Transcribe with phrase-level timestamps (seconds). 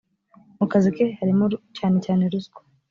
[0.59, 1.45] mu kazi ke harimo
[1.77, 2.59] cyane cyane ruswa